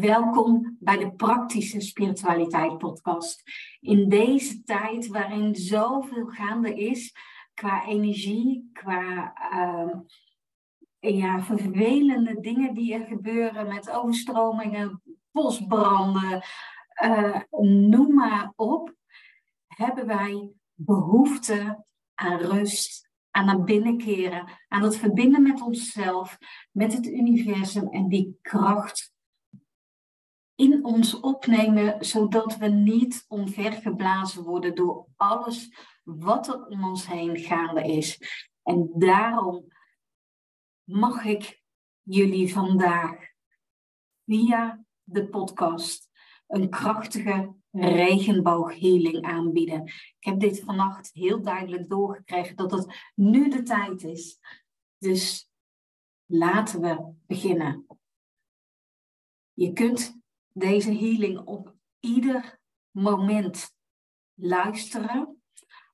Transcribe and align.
Welkom 0.00 0.76
bij 0.80 0.98
de 0.98 1.12
Praktische 1.12 1.80
Spiritualiteit 1.80 2.78
Podcast. 2.78 3.42
In 3.80 4.08
deze 4.08 4.62
tijd 4.62 5.06
waarin 5.06 5.54
zoveel 5.54 6.26
gaande 6.26 6.74
is 6.74 7.14
qua 7.54 7.86
energie, 7.86 8.70
qua 8.72 9.34
uh, 9.52 9.94
ja, 10.98 11.42
vervelende 11.42 12.40
dingen 12.40 12.74
die 12.74 12.94
er 12.94 13.06
gebeuren 13.06 13.68
met 13.68 13.90
overstromingen, 13.90 15.02
bosbranden, 15.30 16.42
uh, 17.04 17.40
noem 17.60 18.14
maar 18.14 18.52
op, 18.56 18.94
hebben 19.66 20.06
wij 20.06 20.50
behoefte 20.74 21.84
aan 22.14 22.38
rust, 22.38 23.10
aan 23.30 23.48
het 23.48 23.64
binnenkeren, 23.64 24.48
aan 24.68 24.82
het 24.82 24.96
verbinden 24.96 25.42
met 25.42 25.62
onszelf, 25.62 26.38
met 26.70 26.92
het 26.92 27.06
universum 27.06 27.88
en 27.88 28.08
die 28.08 28.38
kracht 28.42 29.12
in 30.62 30.84
ons 30.84 31.20
opnemen, 31.20 32.04
zodat 32.04 32.56
we 32.56 32.68
niet 32.68 33.24
omvergeblazen 33.28 34.42
worden 34.42 34.74
door 34.74 35.06
alles 35.16 35.74
wat 36.02 36.48
er 36.48 36.66
om 36.66 36.84
ons 36.84 37.06
heen 37.06 37.36
gaande 37.36 37.82
is. 37.82 38.18
En 38.62 38.90
daarom 38.94 39.72
mag 40.84 41.24
ik 41.24 41.62
jullie 42.02 42.52
vandaag 42.52 43.16
via 44.24 44.84
de 45.02 45.28
podcast 45.28 46.10
een 46.46 46.70
krachtige 46.70 47.54
regenbooghealing 47.70 49.24
aanbieden. 49.24 49.84
Ik 49.84 50.14
heb 50.18 50.40
dit 50.40 50.60
vannacht 50.60 51.10
heel 51.12 51.42
duidelijk 51.42 51.88
doorgekregen 51.88 52.56
dat 52.56 52.70
het 52.70 53.12
nu 53.14 53.48
de 53.48 53.62
tijd 53.62 54.02
is. 54.02 54.38
Dus 54.98 55.50
laten 56.26 56.80
we 56.80 57.12
beginnen. 57.26 57.86
Je 59.52 59.72
kunt 59.72 60.21
deze 60.52 60.92
healing 60.92 61.38
op 61.38 61.74
ieder 62.00 62.60
moment 62.90 63.70
luisteren, 64.34 65.42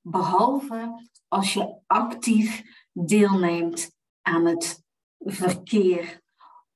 behalve 0.01 1.09
als 1.27 1.53
je 1.53 1.79
actief 1.87 2.63
deelneemt 2.91 3.91
aan 4.21 4.45
het 4.45 4.83
verkeer 5.17 6.21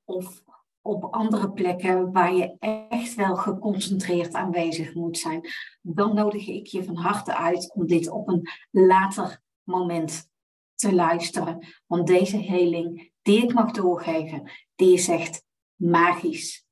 of 0.04 0.44
op 0.81 1.04
andere 1.04 1.52
plekken 1.52 2.11
waar 2.11 2.34
je 2.34 2.56
echt 2.89 3.16
wel 3.16 3.36
geconcentreerd 3.36 4.34
aanwezig 4.34 4.94
moet 4.94 5.17
zijn, 5.17 5.50
dan 5.81 6.16
nodig 6.16 6.48
ik 6.48 6.67
je 6.67 6.84
van 6.84 6.95
harte 6.95 7.36
uit 7.36 7.73
om 7.73 7.88
dit 7.88 8.09
op 8.09 8.28
een 8.28 8.50
later 8.70 9.42
moment 9.64 10.31
te 10.76 10.94
luisteren. 10.94 11.67
Want 11.88 12.08
deze 12.08 12.38
heling 12.38 13.11
die 13.22 13.44
ik 13.44 13.54
mag 13.54 13.72
doorgeven, 13.72 14.52
die 14.76 14.94
is 14.94 15.08
echt 15.08 15.45
magisch. 15.76 16.62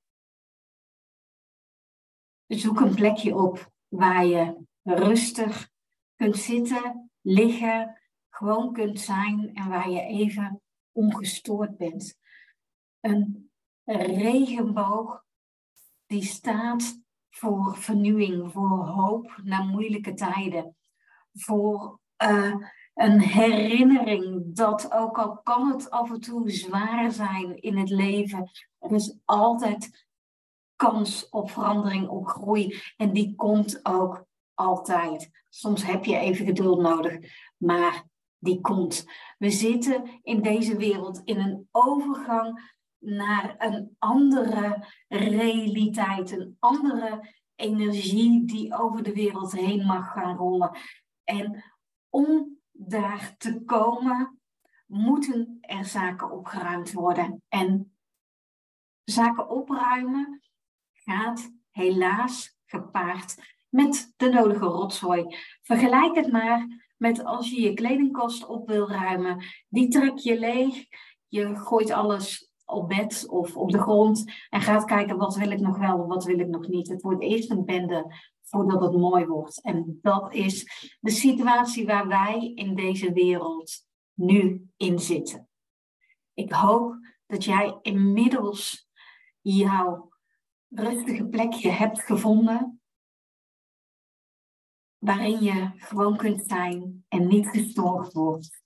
Zoek 2.51 2.79
een 2.79 2.95
plekje 2.95 3.35
op 3.35 3.71
waar 3.87 4.25
je 4.25 4.65
rustig 4.83 5.69
kunt 6.15 6.37
zitten, 6.37 7.11
liggen, 7.21 8.01
gewoon 8.29 8.73
kunt 8.73 8.99
zijn 8.99 9.55
en 9.55 9.69
waar 9.69 9.89
je 9.89 10.01
even 10.01 10.61
ongestoord 10.91 11.77
bent. 11.77 12.17
Een 12.99 13.51
regenboog 13.85 15.23
die 16.05 16.23
staat 16.23 16.99
voor 17.29 17.77
vernieuwing, 17.77 18.51
voor 18.51 18.85
hoop 18.85 19.39
na 19.43 19.63
moeilijke 19.63 20.13
tijden, 20.13 20.75
voor 21.33 21.99
uh, 22.23 22.55
een 22.93 23.19
herinnering 23.19 24.55
dat 24.55 24.91
ook 24.91 25.17
al 25.17 25.37
kan 25.37 25.71
het 25.71 25.89
af 25.89 26.11
en 26.11 26.19
toe 26.19 26.49
zwaar 26.49 27.11
zijn 27.11 27.61
in 27.61 27.77
het 27.77 27.89
leven, 27.89 28.51
er 28.79 28.91
is 28.91 29.17
altijd 29.25 30.09
kans 30.81 31.29
op 31.29 31.51
verandering, 31.51 32.07
op 32.07 32.27
groei. 32.27 32.81
En 32.97 33.13
die 33.13 33.35
komt 33.35 33.85
ook 33.85 34.25
altijd. 34.53 35.29
Soms 35.49 35.85
heb 35.85 36.05
je 36.05 36.17
even 36.17 36.45
geduld 36.45 36.81
nodig, 36.81 37.17
maar 37.57 38.03
die 38.37 38.61
komt. 38.61 39.05
We 39.37 39.49
zitten 39.49 40.19
in 40.23 40.41
deze 40.41 40.77
wereld 40.77 41.21
in 41.23 41.39
een 41.39 41.67
overgang 41.71 42.75
naar 42.97 43.55
een 43.57 43.95
andere 43.99 44.87
realiteit, 45.07 46.31
een 46.31 46.55
andere 46.59 47.29
energie 47.55 48.45
die 48.45 48.77
over 48.77 49.03
de 49.03 49.13
wereld 49.13 49.51
heen 49.51 49.85
mag 49.85 50.11
gaan 50.11 50.37
rollen. 50.37 50.77
En 51.23 51.63
om 52.09 52.57
daar 52.71 53.35
te 53.37 53.63
komen, 53.63 54.39
moeten 54.85 55.57
er 55.61 55.85
zaken 55.85 56.31
opgeruimd 56.31 56.91
worden. 56.91 57.43
En 57.47 57.95
zaken 59.03 59.49
opruimen 59.49 60.41
gaat 61.03 61.51
helaas 61.69 62.57
gepaard 62.65 63.35
met 63.69 64.13
de 64.17 64.29
nodige 64.29 64.65
rotzooi. 64.65 65.25
Vergelijk 65.61 66.15
het 66.15 66.31
maar 66.31 66.67
met 66.97 67.23
als 67.23 67.49
je 67.49 67.61
je 67.61 67.73
kledingkast 67.73 68.45
op 68.45 68.67
wil 68.67 68.89
ruimen. 68.89 69.43
Die 69.69 69.87
trek 69.87 70.17
je 70.17 70.39
leeg, 70.39 70.85
je 71.27 71.55
gooit 71.55 71.91
alles 71.91 72.51
op 72.65 72.87
bed 72.87 73.25
of 73.29 73.55
op 73.55 73.71
de 73.71 73.79
grond 73.79 74.31
en 74.49 74.61
gaat 74.61 74.85
kijken 74.85 75.17
wat 75.17 75.35
wil 75.35 75.51
ik 75.51 75.59
nog 75.59 75.77
wel, 75.77 76.07
wat 76.07 76.23
wil 76.23 76.39
ik 76.39 76.47
nog 76.47 76.67
niet. 76.67 76.89
Het 76.89 77.01
wordt 77.01 77.21
eerst 77.21 77.51
een 77.51 77.65
bende 77.65 78.15
voordat 78.41 78.81
het 78.81 78.97
mooi 78.97 79.25
wordt. 79.25 79.61
En 79.61 79.99
dat 80.01 80.33
is 80.33 80.67
de 80.99 81.11
situatie 81.11 81.85
waar 81.85 82.07
wij 82.07 82.51
in 82.55 82.75
deze 82.75 83.13
wereld 83.13 83.85
nu 84.13 84.69
in 84.77 84.99
zitten. 84.99 85.49
Ik 86.33 86.51
hoop 86.51 86.95
dat 87.25 87.43
jij 87.43 87.77
inmiddels 87.81 88.89
jouw 89.41 90.10
rustige 90.75 91.25
plekje 91.25 91.69
hebt 91.69 92.01
gevonden. 92.01 92.81
Waarin 94.97 95.43
je 95.43 95.71
gewoon 95.75 96.17
kunt 96.17 96.47
zijn 96.47 97.05
en 97.07 97.27
niet 97.27 97.47
gestoord 97.47 98.13
wordt. 98.13 98.63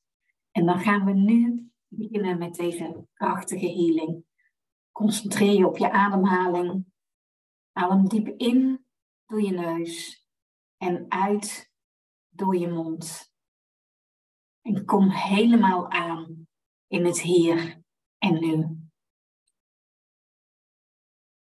En 0.51 0.65
dan 0.65 0.79
gaan 0.79 1.05
we 1.05 1.11
nu 1.11 1.69
beginnen 1.87 2.37
met 2.37 2.55
deze 2.55 3.07
krachtige 3.13 3.67
healing. 3.67 4.25
Concentreer 4.91 5.53
je 5.53 5.67
op 5.67 5.77
je 5.77 5.91
ademhaling. 5.91 6.85
Adem 7.71 8.07
diep 8.07 8.27
in 8.27 8.85
door 9.25 9.41
je 9.41 9.51
neus 9.51 10.25
en 10.77 11.05
uit 11.09 11.71
door 12.29 12.55
je 12.55 12.67
mond. 12.67 13.33
En 14.61 14.85
kom 14.85 15.09
helemaal 15.09 15.89
aan 15.89 16.47
in 16.87 17.05
het 17.05 17.21
hier 17.21 17.81
en 18.17 18.39
nu 18.39 18.74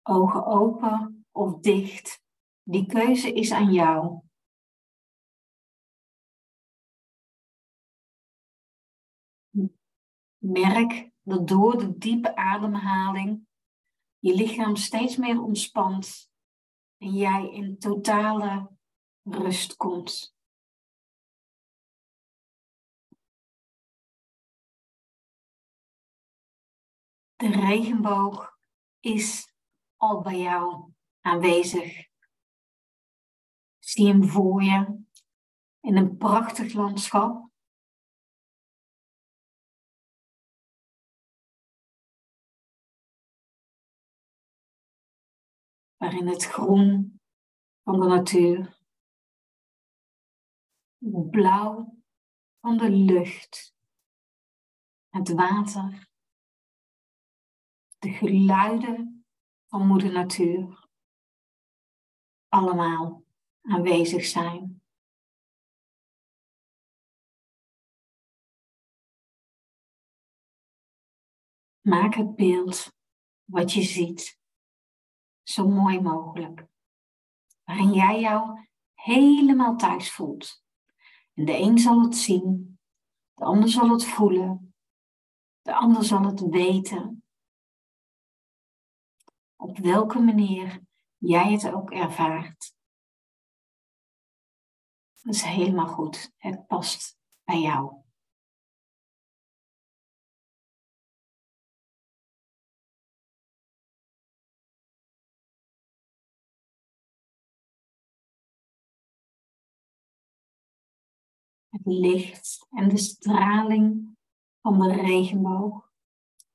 ogen 0.04 0.46
open 0.46 1.26
of 1.32 1.60
dicht. 1.60 2.22
Die 2.64 2.86
keuze 2.86 3.34
is 3.34 3.52
aan 3.52 3.74
jou. 3.74 4.22
Merk 10.38 11.12
dat 11.22 11.48
door 11.48 11.78
de 11.78 11.98
diepe 11.98 12.36
ademhaling 12.36 13.48
je 14.20 14.36
lichaam 14.36 14.76
steeds 14.76 15.18
meer 15.18 15.42
ontspant 15.42 16.32
en 16.98 17.14
jij 17.14 17.50
in 17.50 17.78
totale 17.78 18.78
rust 19.24 19.76
komt. 19.76 20.36
De 27.36 27.50
regenboog 27.50 28.58
is 29.00 29.53
al 30.04 30.22
bij 30.22 30.40
jou 30.40 30.92
aanwezig. 31.22 32.08
Zie 33.80 34.08
hem 34.08 34.24
voor 34.24 34.64
je 34.64 35.04
in 35.80 35.98
een 35.98 36.18
prachtig 36.18 36.74
landschap. 36.74 37.52
Waarin 45.98 46.28
het 46.28 46.44
groen 46.44 47.22
van 47.84 48.00
de 48.00 48.08
natuur, 48.08 48.80
het 50.98 51.30
blauw 51.32 52.02
van 52.60 52.78
de 52.78 52.90
lucht, 52.90 53.76
het 55.10 55.30
water, 55.30 56.10
de 58.00 58.10
geluiden 58.10 59.13
van 59.74 59.88
moeder 59.88 60.12
natuur 60.12 60.88
allemaal 62.48 63.24
aanwezig 63.62 64.26
zijn. 64.26 64.82
Maak 71.82 72.14
het 72.14 72.36
beeld 72.36 72.94
wat 73.44 73.72
je 73.72 73.82
ziet 73.82 74.40
zo 75.44 75.68
mooi 75.68 76.02
mogelijk, 76.02 76.68
waarin 77.64 77.94
jij 77.94 78.20
jou 78.20 78.68
helemaal 78.94 79.76
thuis 79.76 80.12
voelt. 80.12 80.64
En 81.34 81.46
de 81.46 81.58
een 81.58 81.78
zal 81.78 82.02
het 82.02 82.16
zien, 82.16 82.80
de 83.34 83.44
ander 83.44 83.70
zal 83.70 83.90
het 83.90 84.06
voelen, 84.06 84.76
de 85.62 85.76
ander 85.76 86.04
zal 86.04 86.24
het 86.24 86.42
weten 86.42 87.23
op 89.64 89.78
welke 89.78 90.20
manier 90.20 90.82
jij 91.18 91.52
het 91.52 91.74
ook 91.74 91.92
ervaart. 91.92 92.76
Dat 95.22 95.34
is 95.34 95.42
helemaal 95.42 95.88
goed. 95.88 96.34
Het 96.38 96.68
past 96.68 97.18
bij 97.44 97.62
jou. 97.62 98.02
Het 111.70 111.82
licht 111.86 112.68
en 112.70 112.90
de 112.90 112.98
straling 112.98 114.18
van 114.62 114.80
de 114.80 114.94
regenboog 114.94 115.92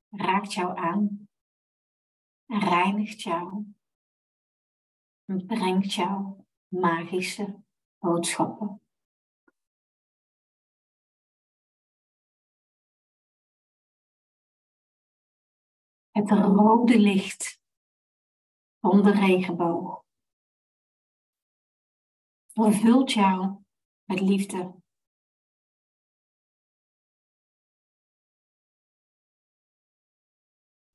raakt 0.09 0.53
jou 0.53 0.79
aan 0.79 1.28
reinigt 2.49 3.23
jou 3.23 3.65
en 5.25 5.47
brengt 5.47 5.93
jou 5.93 6.45
magische 6.69 7.63
boodschappen. 7.99 8.83
Het 16.11 16.31
rode 16.31 16.99
licht 16.99 17.61
van 18.81 19.03
de 19.03 19.11
regenboog 19.11 20.05
vervult 22.53 23.13
jou 23.13 23.65
met 24.05 24.21
liefde. 24.21 24.78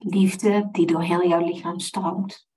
Liefde 0.05 0.69
die 0.71 0.85
door 0.85 1.01
heel 1.01 1.27
jouw 1.27 1.45
lichaam 1.45 1.79
stroomt. 1.79 2.47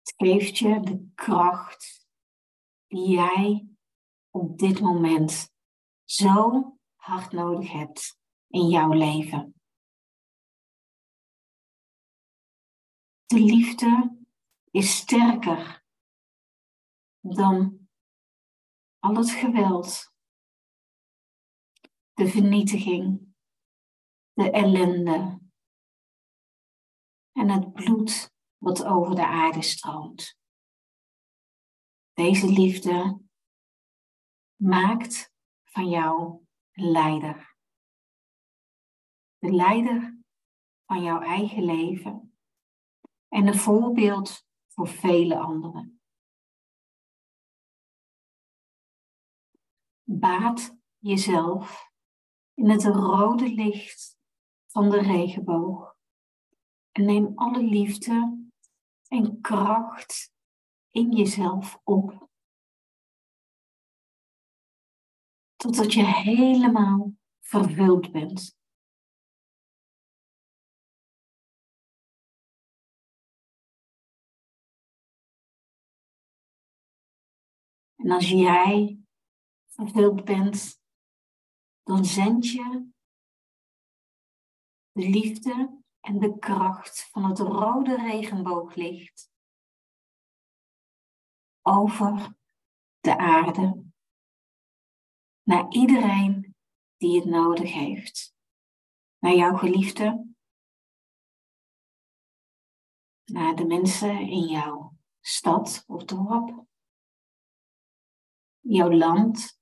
Het 0.00 0.14
geeft 0.16 0.58
je 0.58 0.80
de 0.80 1.10
kracht 1.14 2.06
die 2.86 3.08
jij 3.08 3.68
op 4.30 4.58
dit 4.58 4.80
moment 4.80 5.54
zo 6.04 6.78
hard 6.94 7.32
nodig 7.32 7.72
hebt 7.72 8.18
in 8.48 8.68
jouw 8.68 8.92
leven. 8.92 9.54
De 13.26 13.40
liefde 13.40 14.18
is 14.70 14.96
sterker 14.96 15.84
dan 17.20 17.88
al 18.98 19.16
het 19.16 19.30
geweld, 19.30 20.09
de 22.20 22.28
vernietiging, 22.28 23.34
de 24.32 24.50
ellende 24.50 25.40
en 27.32 27.48
het 27.48 27.72
bloed 27.72 28.34
wat 28.58 28.84
over 28.84 29.14
de 29.14 29.26
aarde 29.26 29.62
stroomt. 29.62 30.38
Deze 32.12 32.52
liefde 32.52 33.22
maakt 34.56 35.32
van 35.64 35.88
jou 35.88 36.44
leider. 36.72 37.56
De 39.38 39.52
leider 39.52 40.18
van 40.86 41.02
jouw 41.02 41.20
eigen 41.20 41.64
leven 41.64 42.38
en 43.28 43.46
een 43.46 43.58
voorbeeld 43.58 44.46
voor 44.66 44.88
vele 44.88 45.38
anderen. 45.38 46.00
Baat 50.02 50.78
jezelf 50.98 51.89
in 52.60 52.70
het 52.70 52.84
rode 52.84 53.54
licht 53.54 54.18
van 54.66 54.90
de 54.90 55.00
regenboog 55.00 55.96
en 56.92 57.04
neem 57.04 57.32
alle 57.34 57.62
liefde 57.62 58.48
en 59.08 59.40
kracht 59.40 60.32
in 60.90 61.12
jezelf 61.16 61.80
op. 61.84 62.28
Totdat 65.56 65.92
je 65.92 66.04
helemaal 66.04 67.14
vervuld 67.40 68.12
bent. 68.12 68.58
En 77.96 78.10
als 78.10 78.28
jij 78.28 78.98
vervuld 79.66 80.24
bent, 80.24 80.79
dan 81.90 82.04
zend 82.04 82.50
je 82.50 82.90
de 84.92 85.08
liefde 85.08 85.82
en 86.00 86.18
de 86.18 86.38
kracht 86.38 87.10
van 87.10 87.24
het 87.24 87.38
rode 87.38 87.96
regenbooglicht 87.96 89.30
over 91.62 92.36
de 93.00 93.18
aarde. 93.18 93.84
Naar 95.42 95.70
iedereen 95.70 96.56
die 96.96 97.20
het 97.20 97.28
nodig 97.28 97.72
heeft. 97.72 98.34
Naar 99.18 99.34
jouw 99.34 99.56
geliefde, 99.56 100.34
naar 103.24 103.56
de 103.56 103.64
mensen 103.64 104.20
in 104.20 104.46
jouw 104.46 104.96
stad 105.20 105.84
of 105.86 106.04
dorp, 106.04 106.66
jouw 108.60 108.92
land, 108.92 109.59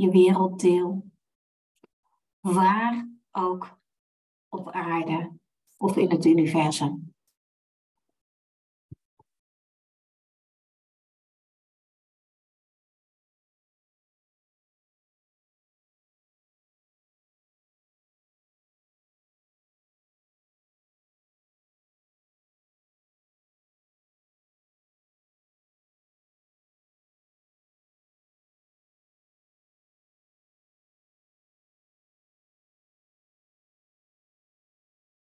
je 0.00 0.10
werelddeel, 0.10 1.10
waar 2.40 3.08
ook 3.30 3.78
op 4.48 4.70
aarde 4.70 5.32
of 5.76 5.96
in 5.96 6.10
het 6.10 6.24
universum. 6.24 7.14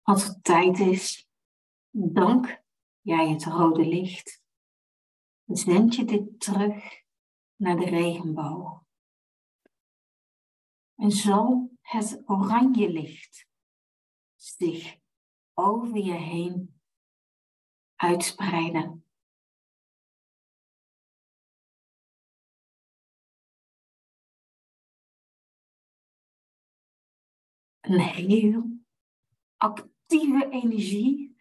Als 0.04 0.26
het 0.26 0.44
tijd 0.44 0.78
is, 0.78 1.28
dank 1.90 2.62
jij 3.00 3.28
het 3.28 3.44
rode 3.44 3.86
licht. 3.86 4.42
Zend 5.44 5.94
je 5.94 6.04
dit 6.04 6.40
terug 6.40 7.04
naar 7.56 7.76
de 7.76 7.84
regenboog. 7.84 8.84
En 10.94 11.10
zal 11.10 11.70
het 11.80 12.22
oranje 12.24 12.92
licht 12.92 13.48
zich 14.34 14.98
over 15.52 15.96
je 15.96 16.12
heen 16.12 16.80
uitspreiden. 17.94 19.06
Een 27.80 28.00
heel 28.00 28.82
actieve 30.14 30.48
energie 30.48 31.36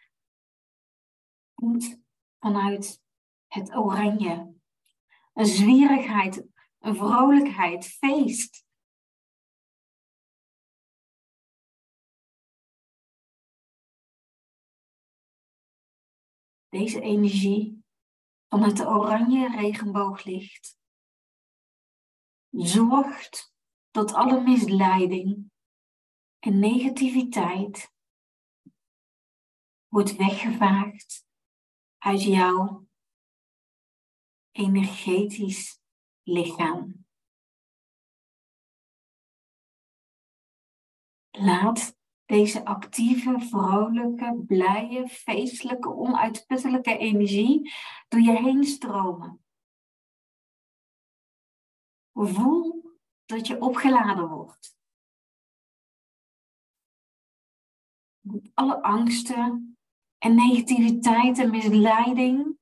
komt 1.54 2.04
vanuit 2.40 3.02
het 3.48 3.76
oranje. 3.76 4.56
Een 5.34 5.46
zwierigheid, 5.46 6.48
een 6.80 6.96
vrolijkheid, 6.96 7.86
feest. 7.86 8.66
Deze 16.70 17.02
energie 17.02 17.84
van 18.48 18.64
het 18.64 18.80
oranje 18.80 19.50
regenbooglicht 19.50 20.78
zorgt 22.50 23.56
dat 23.92 24.14
alle 24.14 24.42
misleiding 24.42 25.52
en 26.40 26.60
negativiteit 26.60 27.93
wordt 29.94 30.16
weggevaagd 30.16 31.28
uit 31.98 32.24
jouw 32.24 32.88
energetisch 34.52 35.82
lichaam. 36.24 37.06
Laat 41.30 41.98
deze 42.26 42.66
actieve, 42.66 43.40
vrolijke, 43.40 44.44
blije, 44.48 45.08
feestelijke, 45.08 45.90
onuitputtelijke 45.90 46.98
energie 46.98 47.74
door 48.08 48.22
je 48.22 48.38
heen 48.38 48.64
stromen. 48.64 49.46
Voel 52.14 52.92
dat 53.26 53.48
je 53.48 53.62
opgeladen 53.62 54.30
wordt. 54.30 54.82
alle 58.54 58.82
angsten 58.82 59.73
en 60.24 60.36
negativiteit 60.36 61.40
en 61.40 61.50
misleiding, 61.50 62.58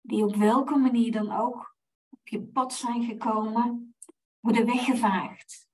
die 0.00 0.24
op 0.24 0.34
welke 0.34 0.76
manier 0.76 1.12
dan 1.12 1.32
ook 1.32 1.76
op 2.08 2.28
je 2.28 2.42
pad 2.42 2.74
zijn 2.74 3.04
gekomen, 3.04 3.96
worden 4.40 4.66
weggevaagd. 4.66 5.68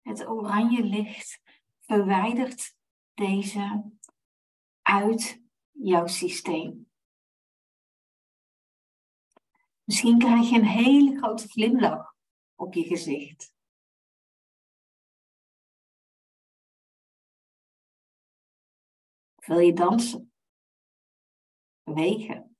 Het 0.00 0.26
oranje 0.26 0.84
licht 0.84 1.40
verwijdert 1.80 2.76
deze 3.14 3.92
uit 4.82 5.42
jouw 5.70 6.06
systeem. 6.06 6.90
Misschien 9.84 10.18
krijg 10.18 10.50
je 10.50 10.56
een 10.56 10.64
hele 10.64 11.16
grote 11.16 11.48
glimlach 11.48 12.14
op 12.54 12.74
je 12.74 12.82
gezicht. 12.82 13.55
Wil 19.46 19.58
je 19.58 19.72
dansen? 19.72 20.32
Bewegen? 21.82 22.56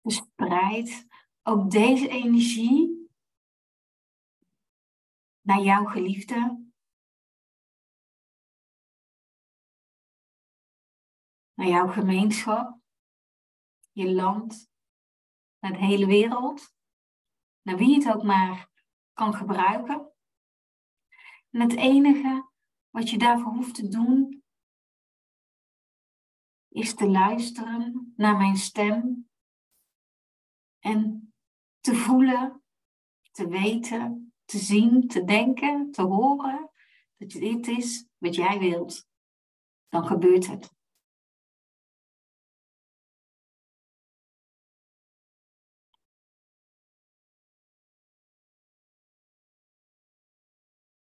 Verspreid 0.00 1.06
ook 1.42 1.70
deze 1.70 2.08
energie 2.08 3.10
naar 5.40 5.60
jouw 5.60 5.84
geliefde. 5.84 6.64
Naar 11.54 11.68
jouw 11.68 11.86
gemeenschap, 11.86 12.80
je 13.92 14.14
land, 14.14 14.70
naar 15.58 15.72
de 15.72 15.78
hele 15.78 16.06
wereld 16.06 16.75
naar 17.66 17.76
wie 17.76 17.94
het 17.94 18.14
ook 18.14 18.22
maar 18.22 18.70
kan 19.12 19.34
gebruiken. 19.34 20.12
En 21.50 21.60
het 21.60 21.76
enige 21.76 22.50
wat 22.90 23.10
je 23.10 23.18
daarvoor 23.18 23.52
hoeft 23.52 23.74
te 23.74 23.88
doen, 23.88 24.44
is 26.68 26.94
te 26.94 27.08
luisteren 27.08 28.12
naar 28.16 28.36
mijn 28.36 28.56
stem 28.56 29.28
en 30.78 31.32
te 31.80 31.94
voelen, 31.94 32.62
te 33.30 33.48
weten, 33.48 34.34
te 34.44 34.58
zien, 34.58 35.08
te 35.08 35.24
denken, 35.24 35.90
te 35.90 36.02
horen 36.02 36.70
dat 37.16 37.30
dit 37.30 37.66
is 37.66 38.08
wat 38.18 38.34
jij 38.34 38.58
wilt. 38.58 39.08
Dan 39.88 40.06
gebeurt 40.06 40.46
het. 40.46 40.75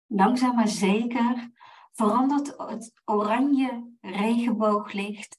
Langzaam 0.06 0.54
maar 0.54 0.68
zeker 0.68 1.50
verandert 1.92 2.56
het 2.56 3.00
oranje 3.04 3.96
regenbooglicht 4.00 5.38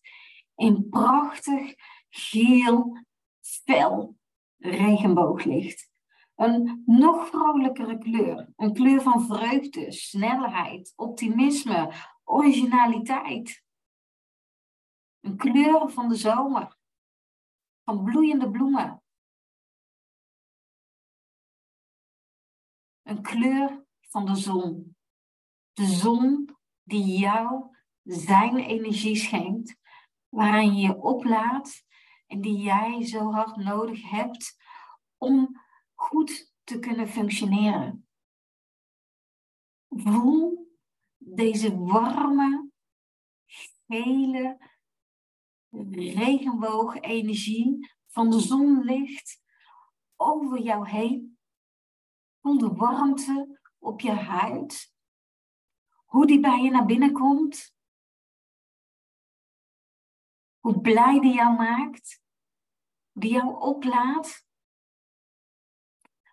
in 0.55 0.89
prachtig 0.89 1.75
geel 2.09 3.05
fel 3.41 4.17
regenbooglicht. 4.57 5.89
Een 6.35 6.83
nog 6.85 7.27
vrolijkere 7.27 7.97
kleur. 7.97 8.53
Een 8.55 8.73
kleur 8.73 9.01
van 9.01 9.25
vreugde, 9.25 9.91
snelheid, 9.91 10.93
optimisme, 10.95 11.93
originaliteit. 12.23 13.63
Een 15.19 15.37
kleur 15.37 15.89
van 15.89 16.09
de 16.09 16.15
zomer. 16.15 16.77
Van 17.83 18.03
bloeiende 18.03 18.49
bloemen. 18.49 19.01
Een 23.03 23.21
kleur 23.21 23.86
van 24.07 24.25
de 24.25 24.35
zon. 24.35 24.95
De 25.73 25.85
zon 25.85 26.55
die 26.83 27.17
jou 27.17 27.75
zijn 28.03 28.57
energie 28.57 29.15
schenkt, 29.15 29.75
waarin 30.29 30.75
je 30.75 30.87
je 30.87 31.01
oplaadt 31.01 31.85
en 32.27 32.41
die 32.41 32.57
jij 32.57 33.05
zo 33.05 33.31
hard 33.31 33.55
nodig 33.55 34.09
hebt 34.09 34.57
om 35.17 35.61
goed 35.93 36.53
te 36.63 36.79
kunnen 36.79 37.07
functioneren. 37.07 38.07
Voel 39.87 40.71
deze 41.17 41.77
warme, 41.77 42.69
gele 43.87 44.75
regenboogenergie 45.91 47.95
van 48.07 48.29
de 48.29 48.39
zonlicht 48.39 49.41
over 50.15 50.61
jou 50.61 50.89
heen. 50.89 51.37
Voel 52.41 52.57
de 52.57 52.73
warmte 52.73 53.56
op 53.79 54.01
je 54.01 54.11
huid. 54.11 54.95
Hoe 56.05 56.27
die 56.27 56.39
bij 56.39 56.61
je 56.61 56.69
naar 56.69 56.85
binnen 56.85 57.13
komt. 57.13 57.75
Hoe 60.59 60.81
blij 60.81 61.19
die 61.19 61.33
jou 61.33 61.55
maakt. 61.55 62.21
Die 63.11 63.31
jou 63.31 63.59
oplaat. 63.59 64.45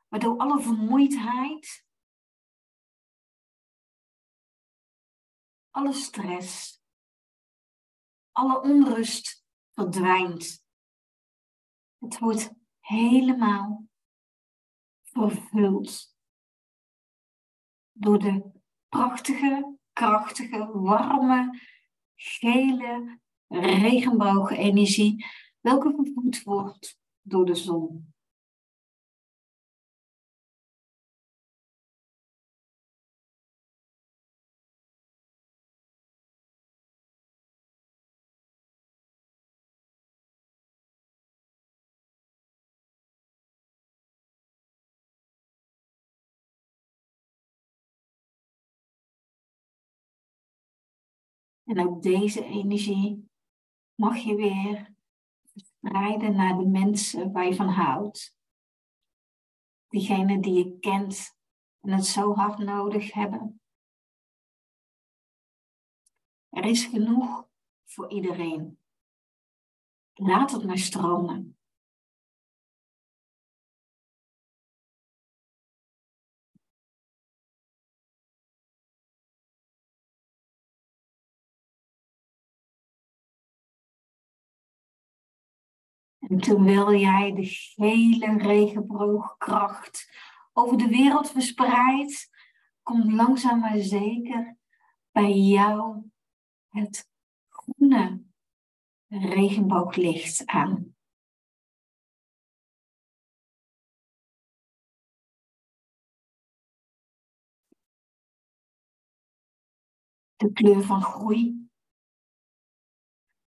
Waardoor 0.09 0.39
alle 0.39 0.63
vermoeidheid, 0.63 1.87
alle 5.71 5.93
stress, 5.93 6.83
alle 8.33 8.61
onrust 8.61 9.47
verdwijnt. 9.73 10.65
Het 11.99 12.19
wordt 12.19 12.55
helemaal 12.81 13.89
vervuld 15.03 16.14
door 17.95 18.19
de 18.19 18.43
prachtige, 18.89 19.77
krachtige, 19.93 20.71
warme, 20.73 21.61
gele 22.15 23.19
regenboogenergie, 23.49 25.27
welke 25.61 25.95
gevoed 25.97 26.43
wordt 26.43 26.99
door 27.23 27.47
de 27.47 27.55
zon. 27.55 28.14
En 51.65 51.81
ook 51.81 52.03
deze 52.03 52.45
energie 52.45 53.29
mag 53.95 54.17
je 54.17 54.35
weer 54.35 54.95
verspreiden 55.43 56.37
naar 56.37 56.59
de 56.59 56.67
mensen 56.67 57.33
waar 57.33 57.47
je 57.47 57.55
van 57.55 57.69
houdt. 57.69 58.37
Diegenen 59.89 60.41
die 60.41 60.55
je 60.55 60.79
kent 60.79 61.37
en 61.81 61.93
het 61.93 62.07
zo 62.07 62.35
hard 62.35 62.59
nodig 62.59 63.13
hebben. 63.13 63.61
Er 66.49 66.65
is 66.65 66.85
genoeg 66.85 67.49
voor 67.85 68.11
iedereen. 68.11 68.79
Laat 70.15 70.51
het 70.51 70.65
maar 70.65 70.79
stromen. 70.79 71.59
En 86.35 86.41
terwijl 86.41 86.95
jij 86.95 87.33
de 87.35 87.45
gele 87.45 88.37
regenboogkracht 88.39 90.11
over 90.53 90.79
de 90.79 90.89
wereld 90.89 91.31
verspreidt, 91.31 92.31
komt 92.83 93.13
langzaam 93.13 93.59
maar 93.61 93.79
zeker 93.79 94.57
bij 95.11 95.33
jou 95.33 96.03
het 96.69 97.11
groene 97.49 98.23
regenbooglicht 99.09 100.47
aan. 100.47 100.97
De 110.37 110.53
kleur 110.53 110.83
van 110.83 111.03
groei. 111.03 111.69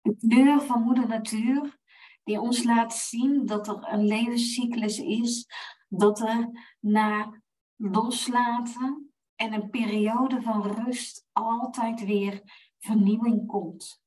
De 0.00 0.16
kleur 0.16 0.60
van 0.60 0.82
moeder 0.82 1.08
natuur 1.08 1.84
die 2.26 2.40
ons 2.40 2.64
laat 2.64 2.94
zien 2.94 3.46
dat 3.46 3.68
er 3.68 3.92
een 3.92 4.06
levenscyclus 4.06 4.98
is, 4.98 5.46
dat 5.88 6.20
er 6.20 6.50
na 6.80 7.42
loslaten 7.76 9.14
en 9.34 9.52
een 9.52 9.70
periode 9.70 10.42
van 10.42 10.62
rust 10.62 11.26
altijd 11.32 12.04
weer 12.04 12.42
vernieuwing 12.78 13.46
komt. 13.46 14.02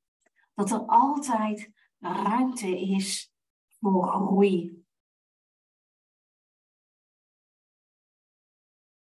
Dat 0.53 0.71
er 0.71 0.85
altijd 0.85 1.71
ruimte 1.99 2.79
is 2.79 3.31
voor 3.79 4.07
groei. 4.07 4.83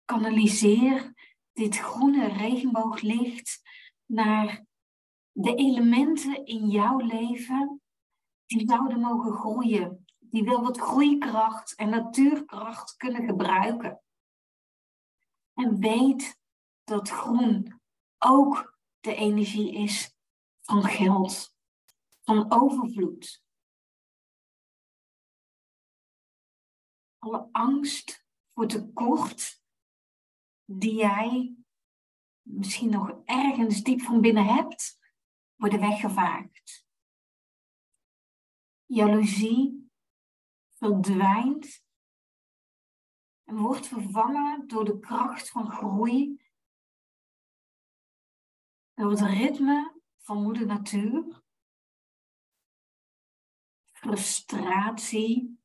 Kanaliseer 0.05 1.13
dit 1.53 1.77
groene 1.77 2.27
regenbooglicht 2.27 3.61
naar 4.05 4.65
de 5.31 5.55
elementen 5.55 6.45
in 6.45 6.69
jouw 6.69 6.97
leven 6.97 7.81
die 8.45 8.67
zouden 8.67 8.99
mogen 8.99 9.33
groeien, 9.33 10.05
die 10.19 10.43
wel 10.43 10.61
wat 10.61 10.77
groeikracht 10.77 11.75
en 11.75 11.89
natuurkracht 11.89 12.95
kunnen 12.95 13.25
gebruiken. 13.25 14.01
En 15.53 15.79
weet 15.79 16.39
dat 16.83 17.09
groen 17.09 17.81
ook 18.17 18.79
de 18.99 19.15
energie 19.15 19.73
is 19.73 20.15
van 20.61 20.83
geld, 20.83 21.55
van 22.21 22.51
overvloed. 22.51 23.43
Alle 27.17 27.49
angst 27.51 28.25
voor 28.53 28.67
tekort 28.67 29.63
die 30.65 30.93
jij 30.93 31.55
misschien 32.41 32.89
nog 32.89 33.21
ergens 33.25 33.83
diep 33.83 34.01
van 34.01 34.21
binnen 34.21 34.45
hebt, 34.45 34.97
worden 35.55 35.79
weggevaagd. 35.79 36.84
Jaloezie 38.85 39.89
verdwijnt 40.73 41.83
en 43.43 43.57
wordt 43.57 43.87
vervangen 43.87 44.67
door 44.67 44.85
de 44.85 44.99
kracht 44.99 45.49
van 45.49 45.71
groei, 45.71 46.41
door 48.93 49.11
het 49.11 49.21
ritme 49.21 50.01
van 50.17 50.41
moeder 50.41 50.65
natuur, 50.65 51.43
frustratie, 53.91 55.59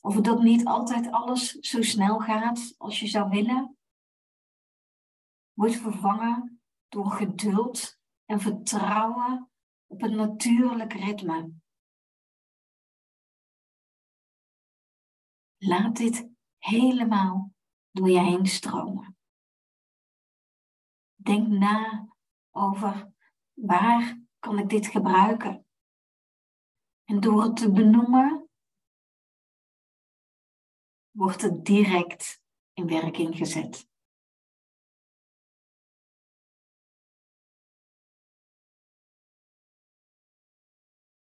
of 0.00 0.20
dat 0.20 0.42
niet 0.42 0.66
altijd 0.66 1.10
alles 1.10 1.50
zo 1.50 1.82
snel 1.82 2.18
gaat 2.18 2.74
als 2.78 3.00
je 3.00 3.06
zou 3.06 3.28
willen, 3.28 3.78
wordt 5.52 5.76
vervangen 5.76 6.60
door 6.88 7.10
geduld 7.10 8.00
en 8.24 8.40
vertrouwen 8.40 9.50
op 9.86 10.00
het 10.00 10.12
natuurlijk 10.12 10.92
ritme. 10.92 11.64
Laat 15.58 15.96
dit 15.96 16.28
helemaal 16.58 17.52
door 17.90 18.10
je 18.10 18.20
heen 18.20 18.46
stromen. 18.46 19.16
Denk 21.14 21.46
na 21.46 22.08
over 22.50 23.12
waar 23.52 24.20
kan 24.38 24.58
ik 24.58 24.68
dit 24.68 24.86
gebruiken. 24.86 25.66
En 27.04 27.20
door 27.20 27.42
het 27.42 27.56
te 27.56 27.72
benoemen, 27.72 28.48
wordt 31.10 31.42
het 31.42 31.64
direct 31.64 32.42
in 32.72 32.86
werking 32.86 33.36
gezet. 33.36 33.88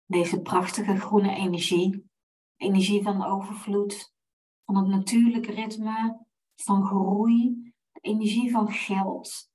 Deze 0.04 0.40
prachtige 0.40 0.96
groene 0.96 1.34
energie, 1.34 2.07
energie 2.58 3.02
van 3.02 3.24
overvloed, 3.24 4.14
van 4.64 4.76
het 4.76 4.86
natuurlijke 4.86 5.52
ritme, 5.52 6.26
van 6.54 6.86
groei, 6.86 7.72
de 7.92 8.00
energie 8.00 8.50
van 8.50 8.72
geld. 8.72 9.50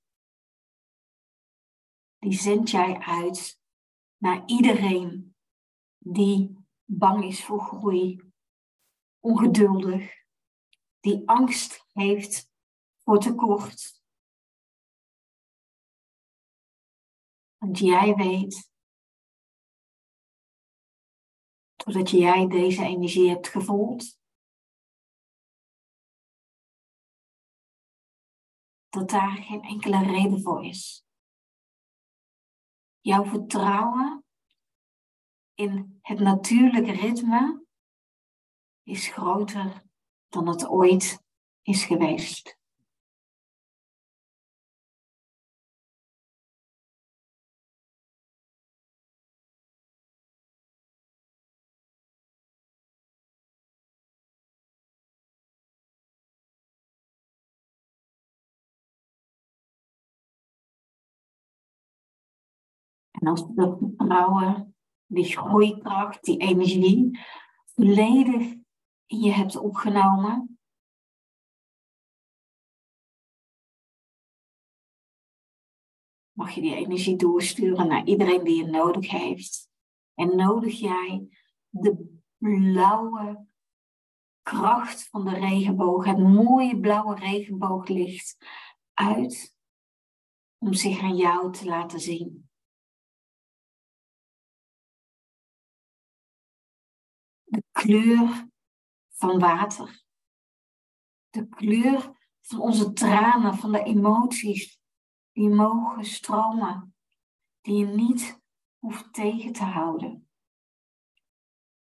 Die 2.18 2.32
zend 2.32 2.70
jij 2.70 2.98
uit 2.98 3.60
naar 4.16 4.42
iedereen 4.46 5.36
die 5.98 6.58
bang 6.84 7.24
is 7.24 7.44
voor 7.44 7.60
groei, 7.60 8.32
ongeduldig, 9.20 10.12
die 11.00 11.28
angst 11.28 11.86
heeft 11.92 12.50
voor 13.02 13.18
tekort. 13.18 14.02
Want 17.56 17.78
jij 17.78 18.14
weet, 18.14 18.72
doordat 21.84 22.10
jij 22.10 22.46
deze 22.46 22.84
energie 22.84 23.28
hebt 23.28 23.48
gevoeld, 23.48 24.18
dat 28.88 29.10
daar 29.10 29.36
geen 29.36 29.62
enkele 29.62 30.04
reden 30.04 30.40
voor 30.40 30.64
is. 30.64 31.04
Jouw 33.00 33.24
vertrouwen 33.24 34.24
in 35.54 35.98
het 36.02 36.18
natuurlijke 36.18 36.92
ritme 36.92 37.66
is 38.82 39.08
groter 39.08 39.82
dan 40.28 40.48
het 40.48 40.66
ooit 40.66 41.22
is 41.62 41.84
geweest. 41.84 42.58
En 63.24 63.30
als 63.30 63.46
de 63.46 63.76
vertrouwen, 63.78 64.76
die 65.06 65.24
groeikracht, 65.24 66.24
die 66.24 66.38
energie 66.38 67.18
volledig 67.64 68.42
in 69.06 69.18
je 69.18 69.32
hebt 69.32 69.56
opgenomen, 69.56 70.58
mag 76.32 76.50
je 76.50 76.60
die 76.60 76.74
energie 76.74 77.16
doorsturen 77.16 77.88
naar 77.88 78.04
iedereen 78.04 78.44
die 78.44 78.64
je 78.64 78.70
nodig 78.70 79.10
heeft. 79.10 79.70
En 80.14 80.36
nodig 80.36 80.78
jij 80.78 81.28
de 81.68 82.20
blauwe 82.36 83.46
kracht 84.42 85.08
van 85.08 85.24
de 85.24 85.34
regenboog, 85.34 86.04
het 86.04 86.18
mooie 86.18 86.80
blauwe 86.80 87.14
regenbooglicht 87.14 88.36
uit 88.92 89.56
om 90.58 90.72
zich 90.72 91.00
aan 91.00 91.16
jou 91.16 91.52
te 91.52 91.64
laten 91.64 92.00
zien. 92.00 92.48
De 97.54 97.64
kleur 97.72 98.48
van 99.08 99.38
water. 99.38 100.02
De 101.30 101.48
kleur 101.48 102.18
van 102.40 102.60
onze 102.60 102.92
tranen, 102.92 103.54
van 103.54 103.72
de 103.72 103.82
emoties 103.82 104.80
die 105.32 105.48
mogen 105.48 106.04
stromen, 106.04 106.94
die 107.60 107.76
je 107.76 107.86
niet 107.86 108.40
hoeft 108.78 109.12
tegen 109.12 109.52
te 109.52 109.64
houden. 109.64 110.28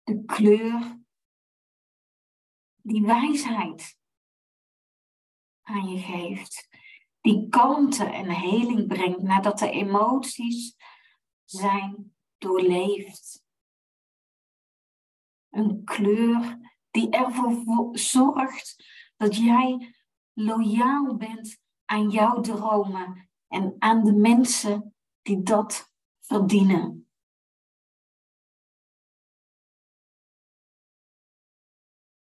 De 0.03 0.25
kleur 0.25 1.01
die 2.77 3.03
wijsheid 3.03 3.99
aan 5.63 5.89
je 5.89 5.99
geeft, 5.99 6.69
die 7.21 7.49
kalmte 7.49 8.05
en 8.05 8.31
heling 8.31 8.87
brengt 8.87 9.23
nadat 9.23 9.59
de 9.59 9.71
emoties 9.71 10.77
zijn 11.45 12.17
doorleefd. 12.39 13.46
Een 15.57 15.85
kleur 15.85 16.59
die 16.91 17.11
ervoor 17.11 17.99
zorgt 17.99 18.85
dat 19.17 19.37
jij 19.37 19.95
loyaal 20.33 21.17
bent 21.17 21.61
aan 21.85 22.11
jouw 22.11 22.41
dromen 22.41 23.31
en 23.49 23.77
aan 23.79 24.05
de 24.05 24.13
mensen 24.13 24.95
die 25.23 25.43
dat 25.43 25.93
verdienen. 26.21 27.09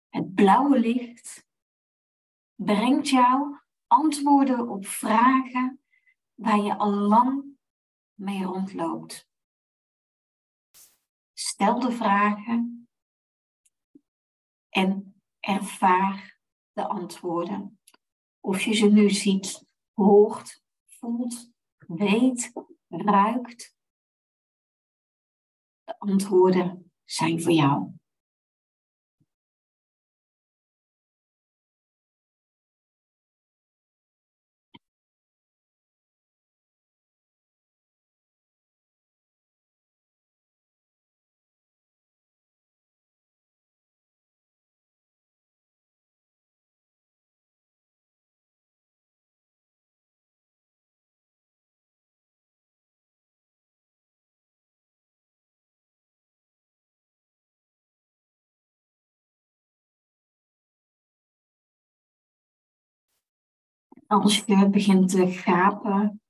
Het 0.08 0.34
blauwe 0.34 0.80
licht 0.80 1.48
brengt 2.56 3.10
jou 3.10 3.60
antwoorden 3.88 4.70
op 4.70 4.86
vragen 4.86 5.82
waar 6.34 6.60
je 6.60 6.78
al 6.78 6.92
lang 6.92 7.58
mee 8.14 8.44
rondloopt. 8.44 9.30
Stel 11.34 11.80
de 11.80 11.92
vragen 11.92 12.87
en 14.78 15.22
ervaar 15.40 16.40
de 16.72 16.88
antwoorden. 16.88 17.80
Of 18.40 18.62
je 18.62 18.74
ze 18.74 18.86
nu 18.86 19.10
ziet, 19.10 19.66
hoort, 19.94 20.64
voelt, 20.86 21.52
weet, 21.78 22.52
ruikt. 22.88 23.76
De 25.84 26.00
antwoorden 26.00 26.92
zijn 27.04 27.42
voor 27.42 27.52
jou. 27.52 27.92
Als 64.08 64.44
je 64.46 64.70
begint 64.70 65.10
te 65.10 65.32
gapen 65.32 66.22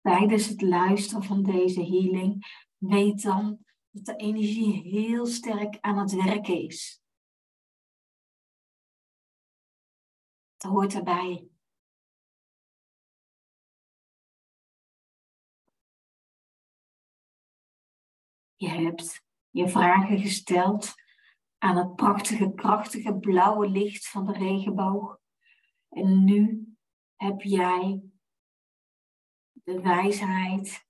tijdens 0.00 0.46
het 0.46 0.62
luisteren 0.62 1.22
van 1.22 1.42
deze 1.42 1.80
healing, 1.80 2.64
weet 2.76 3.22
dan 3.22 3.64
dat 3.90 4.04
de 4.04 4.16
energie 4.16 4.82
heel 4.82 5.26
sterk 5.26 5.80
aan 5.80 5.98
het 5.98 6.12
werken 6.12 6.60
is. 6.62 7.00
Dat 10.56 10.70
hoort 10.70 10.94
erbij. 10.94 11.48
Je 18.56 18.68
hebt 18.68 19.24
je 19.50 19.68
vragen 19.68 20.18
gesteld 20.18 20.94
aan 21.58 21.76
het 21.76 21.96
prachtige, 21.96 22.52
krachtige 22.54 23.14
blauwe 23.14 23.68
licht 23.68 24.08
van 24.08 24.26
de 24.26 24.32
regenboog. 24.32 25.24
En 25.96 26.24
nu 26.24 26.66
heb 27.14 27.40
jij 27.40 28.02
de 29.52 29.80
wijsheid 29.80 30.86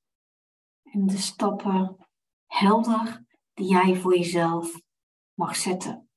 en 0.83 1.07
de 1.07 1.17
stappen 1.17 2.09
helder 2.47 3.27
die 3.55 3.69
jij 3.69 3.97
voor 3.97 4.17
jezelf 4.17 4.81
mag 5.35 5.57
zetten. 5.57 6.11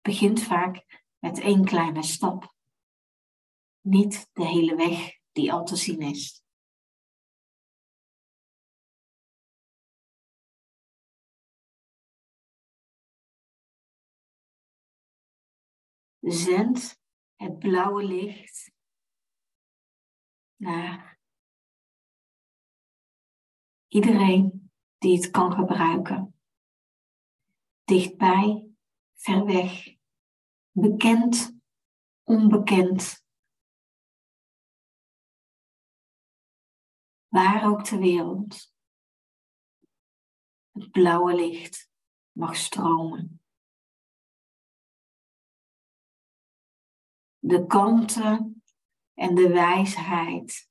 Begint 0.00 0.42
vaak 0.42 1.04
met 1.18 1.40
één 1.40 1.64
kleine 1.64 2.02
stap, 2.02 2.54
niet 3.80 4.28
de 4.32 4.46
hele 4.46 4.74
weg 4.74 5.18
die 5.32 5.52
al 5.52 5.64
te 5.64 5.76
zien 5.76 6.00
is. 6.00 6.39
Zend 16.20 17.00
het 17.36 17.58
blauwe 17.58 18.04
licht 18.04 18.72
naar 20.56 21.20
iedereen 23.88 24.70
die 24.98 25.16
het 25.16 25.30
kan 25.30 25.52
gebruiken. 25.52 26.40
Dichtbij, 27.84 28.70
ver 29.14 29.44
weg, 29.44 29.96
bekend, 30.70 31.58
onbekend. 32.22 33.24
Waar 37.28 37.70
ook 37.70 37.84
ter 37.84 37.98
wereld. 37.98 38.72
Het 40.70 40.90
blauwe 40.90 41.34
licht 41.34 41.90
mag 42.32 42.56
stromen. 42.56 43.39
De 47.40 47.66
kanten 47.66 48.62
en 49.14 49.34
de 49.34 49.48
wijsheid 49.48 50.68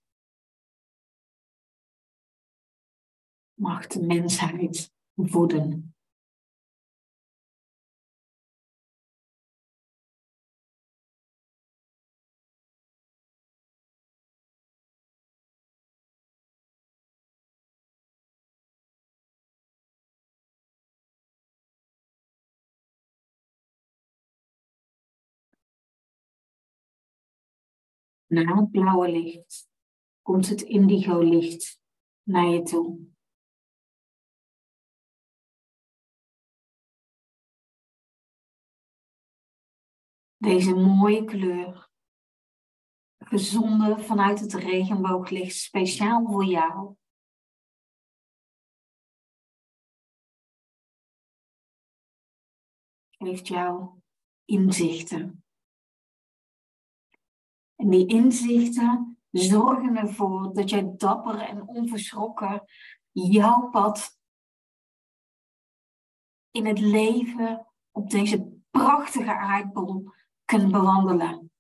mag 3.53 3.88
de 3.88 4.05
mensheid 4.05 4.93
voeden. 5.15 5.95
Na 28.30 28.56
het 28.56 28.72
blauwe 28.72 29.12
licht 29.12 29.70
komt 30.22 30.50
het 30.50 30.62
indigo 30.62 31.20
licht 31.20 31.82
naar 32.24 32.46
je 32.46 32.62
toe. 32.62 33.08
Deze 40.38 40.76
mooie 40.76 41.26
kleur, 41.26 41.89
gezonden 43.18 44.00
vanuit 44.04 44.39
het 44.39 44.54
regenbooglicht, 44.54 45.56
speciaal 45.56 46.26
voor 46.26 46.46
jou. 46.46 46.96
Geeft 53.10 53.48
jou 53.48 54.02
inzichten. 54.46 55.44
En 57.80 57.89
die 57.89 58.06
inzichten 58.08 59.18
zorgen 59.32 59.98
ervoor 59.98 60.54
dat 60.54 60.70
jij 60.70 60.94
dapper 60.98 61.39
en 61.39 61.68
onverschrokken 61.68 62.63
jouw 63.12 63.70
pad 63.70 64.20
in 66.52 66.65
het 66.65 66.80
leven 66.80 67.68
op 67.92 68.10
deze 68.10 68.62
prachtige 68.70 69.34
aardbol 69.34 70.12
kunt 70.46 70.72
bewandelen. 70.72 71.52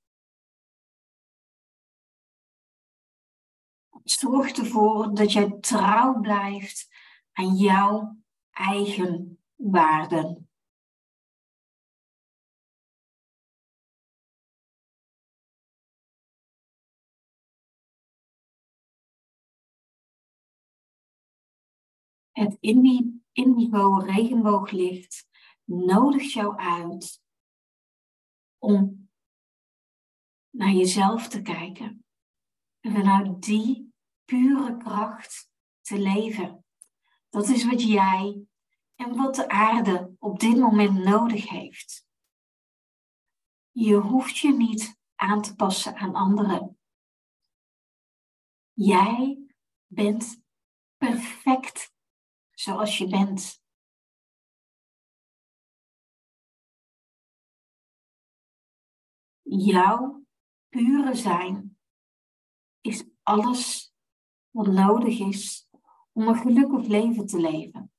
Zorg 4.03 4.51
ervoor 4.51 5.13
dat 5.13 5.31
jij 5.31 5.57
trouw 5.59 6.19
blijft 6.19 6.87
aan 7.31 7.55
jouw 7.55 8.17
eigen 8.51 9.39
waarden. 9.55 10.48
Het 22.39 22.57
indigo 23.31 23.97
regenbooglicht 23.97 25.27
nodigt 25.63 26.31
jou 26.31 26.57
uit 26.57 27.21
om 28.57 29.09
naar 30.49 30.71
jezelf 30.71 31.27
te 31.27 31.41
kijken. 31.41 32.05
En 32.79 32.91
vanuit 32.91 33.41
die 33.41 33.93
pure 34.25 34.77
kracht 34.77 35.49
te 35.81 35.99
leven. 35.99 36.65
Dat 37.29 37.47
is 37.47 37.65
wat 37.65 37.81
jij 37.81 38.47
en 38.95 39.15
wat 39.15 39.35
de 39.35 39.49
aarde 39.49 40.15
op 40.19 40.39
dit 40.39 40.57
moment 40.57 41.03
nodig 41.03 41.49
heeft. 41.49 42.05
Je 43.71 43.95
hoeft 43.95 44.37
je 44.37 44.53
niet 44.53 44.99
aan 45.15 45.41
te 45.41 45.55
passen 45.55 45.95
aan 45.95 46.15
anderen. 46.15 46.79
Jij 48.73 49.39
bent 49.87 50.41
perfect 50.97 51.97
zoals 52.59 52.97
je 52.97 53.07
bent. 53.07 53.63
Jouw 59.41 60.25
pure 60.69 61.15
zijn 61.15 61.77
is 62.81 63.05
alles 63.23 63.93
wat 64.49 64.67
nodig 64.67 65.19
is 65.19 65.69
om 66.11 66.27
een 66.27 66.35
gelukkig 66.35 66.87
leven 66.87 67.25
te 67.25 67.39
leven. 67.39 67.91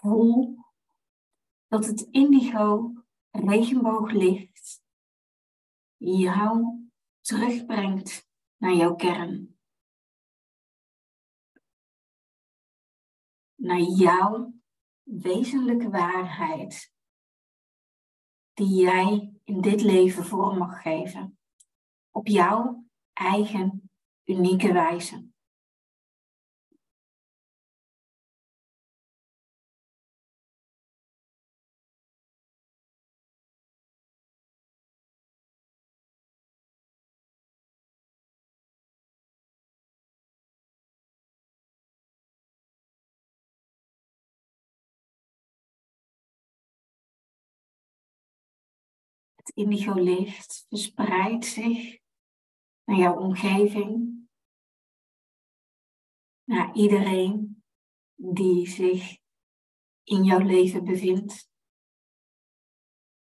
Voel 0.00 0.56
dat 1.66 1.86
het 1.86 2.00
indigo 2.00 2.92
regenbooglicht 3.30 4.82
jou 5.96 6.88
terugbrengt 7.20 8.28
naar 8.56 8.74
jouw 8.74 8.94
kern. 8.94 9.58
Naar 13.54 13.80
jouw 13.80 14.54
wezenlijke 15.02 15.90
waarheid 15.90 16.92
die 18.52 18.82
jij 18.82 19.40
in 19.44 19.60
dit 19.60 19.82
leven 19.82 20.24
vorm 20.24 20.58
mag 20.58 20.82
geven. 20.82 21.38
Op 22.10 22.26
jouw 22.26 22.84
eigen 23.12 23.90
unieke 24.24 24.72
wijze. 24.72 25.29
Indigo 49.60 49.94
licht 49.94 50.66
verspreidt 50.68 51.44
zich 51.44 51.98
naar 52.84 52.96
jouw 52.96 53.16
omgeving, 53.16 54.18
naar 56.44 56.74
iedereen 56.74 57.62
die 58.14 58.68
zich 58.68 59.18
in 60.02 60.24
jouw 60.24 60.38
leven 60.38 60.84
bevindt. 60.84 61.48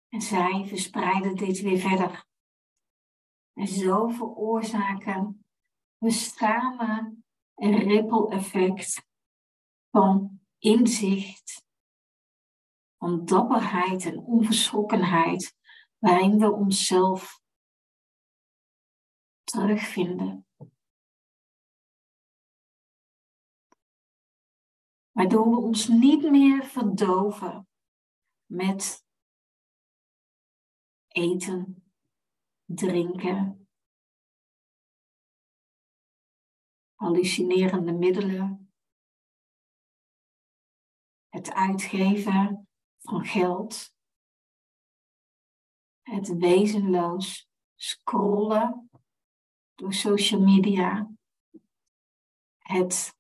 En 0.08 0.22
zij 0.22 0.66
verspreiden 0.66 1.36
dit 1.36 1.62
weer 1.62 1.80
verder. 1.80 2.26
En 3.54 3.68
zo 3.68 4.08
veroorzaken 4.08 5.46
we 5.98 6.12
samen 6.12 7.26
een 7.56 7.78
ripple 7.78 8.30
effect 8.30 9.08
van 9.90 10.42
inzicht, 10.58 11.66
van 12.98 13.26
dapperheid 13.26 14.06
en 14.06 14.20
onverschrokkenheid, 14.20 15.56
waarin 16.02 16.40
we 16.40 16.52
onszelf 16.52 17.42
terugvinden. 19.44 20.48
Waardoor 25.12 25.50
we 25.50 25.58
ons 25.58 25.88
niet 25.88 26.30
meer 26.30 26.64
verdoven 26.66 27.68
met 28.46 29.06
eten, 31.08 31.92
drinken, 32.66 33.70
hallucinerende 36.94 37.94
middelen, 37.94 38.74
het 41.30 41.52
uitgeven 41.52 42.70
van 43.00 43.26
geld, 43.26 44.00
het 46.12 46.38
wezenloos 46.38 47.50
scrollen 47.76 48.90
door 49.76 49.94
social 49.94 50.42
media, 50.42 51.12
het 52.58 53.18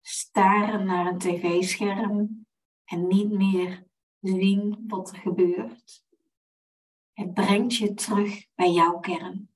staren 0.00 0.86
naar 0.86 1.06
een 1.06 1.18
tv-scherm 1.18 2.46
en 2.84 3.06
niet 3.06 3.30
meer 3.30 3.86
zien 4.20 4.84
wat 4.88 5.10
er 5.10 5.16
gebeurt. 5.16 6.04
Het 7.12 7.34
brengt 7.34 7.76
je 7.76 7.94
terug 7.94 8.46
bij 8.54 8.70
jouw 8.70 8.98
kern. 8.98 9.48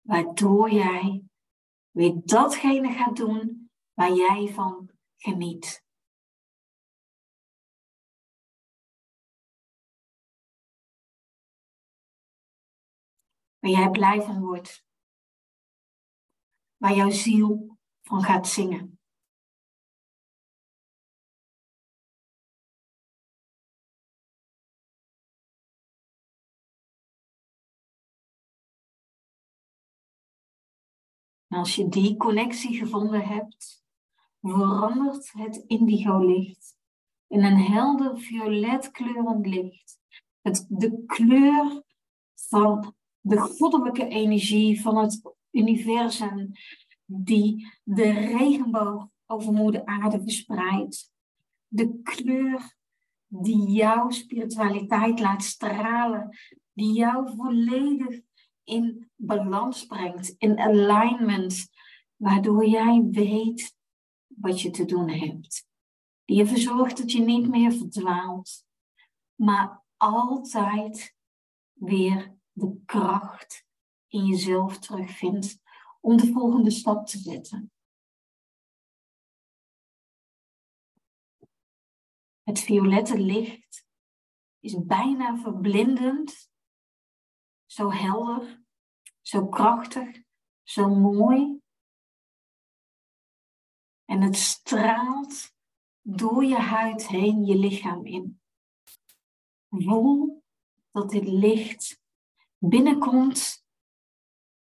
Waardoor 0.00 0.70
jij 0.70 1.24
weer 1.90 2.20
datgene 2.24 2.92
gaat 2.92 3.16
doen 3.16 3.70
waar 3.92 4.12
jij 4.12 4.48
van 4.48 4.99
geniet. 5.20 5.84
Waar 13.58 13.70
jij 13.70 13.90
blij 13.90 14.22
van 14.22 14.40
wordt. 14.40 14.84
Waar 16.76 16.94
jouw 16.94 17.10
ziel 17.10 17.78
van 18.00 18.22
gaat 18.22 18.48
zingen. 18.48 18.98
En 31.46 31.58
als 31.58 31.74
je 31.74 31.88
die 31.88 32.16
connectie 32.16 32.78
gevonden 32.78 33.26
hebt, 33.26 33.79
verandert 34.40 35.32
het 35.32 35.64
indigo 35.66 36.18
licht 36.18 36.78
in 37.30 37.44
een 37.44 37.60
helder 37.60 38.20
violet 38.20 38.90
kleurend 38.90 39.46
licht. 39.46 39.98
Het, 40.40 40.66
de 40.68 41.04
kleur 41.06 41.82
van 42.34 42.94
de 43.20 43.38
goddelijke 43.38 44.08
energie 44.08 44.80
van 44.80 44.96
het 44.96 45.22
universum 45.50 46.52
die 47.04 47.66
de 47.82 48.10
regenboog 48.10 49.08
over 49.26 49.52
moeder 49.52 49.84
aarde 49.84 50.22
verspreidt. 50.22 51.12
De 51.66 52.00
kleur 52.02 52.76
die 53.26 53.70
jouw 53.70 54.10
spiritualiteit 54.10 55.20
laat 55.20 55.42
stralen, 55.42 56.38
die 56.72 56.92
jou 56.92 57.36
volledig 57.36 58.20
in 58.64 59.10
balans 59.16 59.86
brengt, 59.86 60.34
in 60.38 60.58
alignment, 60.58 61.68
waardoor 62.16 62.66
jij 62.66 63.08
weet 63.10 63.78
wat 64.40 64.60
je 64.60 64.70
te 64.70 64.84
doen 64.84 65.08
hebt. 65.10 65.68
Die 66.24 66.40
ervoor 66.40 66.56
zorgt 66.58 66.96
dat 66.96 67.12
je 67.12 67.20
niet 67.20 67.48
meer 67.48 67.72
verdwaalt, 67.72 68.66
maar 69.34 69.82
altijd 69.96 71.14
weer 71.72 72.38
de 72.52 72.82
kracht 72.84 73.66
in 74.06 74.26
jezelf 74.26 74.78
terugvindt 74.78 75.58
om 76.00 76.16
de 76.16 76.32
volgende 76.32 76.70
stap 76.70 77.06
te 77.06 77.18
zetten. 77.18 77.72
Het 82.42 82.60
violette 82.60 83.18
licht 83.18 83.86
is 84.60 84.84
bijna 84.84 85.36
verblindend, 85.36 86.50
zo 87.66 87.90
helder, 87.90 88.62
zo 89.20 89.48
krachtig, 89.48 90.22
zo 90.62 90.88
mooi. 90.88 91.59
En 94.10 94.20
het 94.20 94.36
straalt 94.36 95.54
door 96.00 96.44
je 96.44 96.56
huid 96.56 97.08
heen 97.08 97.44
je 97.44 97.56
lichaam 97.56 98.06
in. 98.06 98.40
Voel 99.68 100.44
dat 100.90 101.10
dit 101.10 101.24
licht 101.24 102.02
binnenkomt 102.58 103.64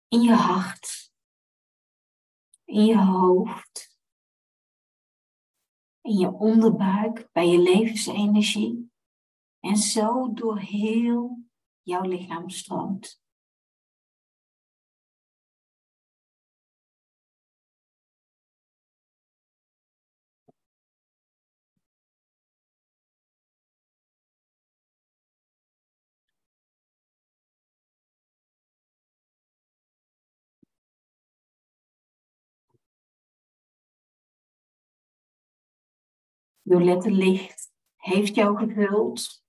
in 0.07 0.21
je 0.21 0.33
hart, 0.33 1.13
in 2.65 2.85
je 2.85 2.97
hoofd, 2.97 3.97
in 6.01 6.17
je 6.17 6.31
onderbuik, 6.31 7.29
bij 7.31 7.47
je 7.47 7.59
levensenergie 7.59 8.91
en 9.59 9.77
zo 9.77 10.33
door 10.33 10.59
heel 10.59 11.43
jouw 11.81 12.01
lichaam 12.01 12.49
stroomt. 12.49 13.21
Violette 36.69 37.11
licht 37.11 37.71
heeft 37.95 38.35
jou 38.35 38.57
gevuld. 38.57 39.43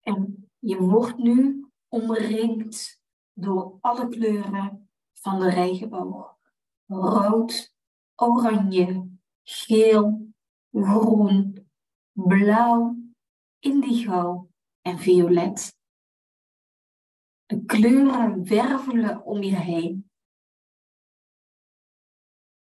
En 0.00 0.50
je 0.58 0.78
wordt 0.78 1.16
nu 1.16 1.66
omringd 1.88 3.02
door 3.32 3.78
alle 3.80 4.08
kleuren 4.08 4.90
van 5.12 5.40
de 5.40 5.50
regenboog. 5.50 6.38
Rood, 6.86 7.74
oranje, 8.14 9.18
geel, 9.42 10.32
groen, 10.70 11.68
blauw, 12.12 12.96
indigo 13.58 14.50
en 14.80 14.98
violet. 14.98 15.78
De 17.46 17.64
kleuren 17.64 18.48
wervelen 18.48 19.24
om 19.24 19.42
je 19.42 19.56
heen. 19.56 20.10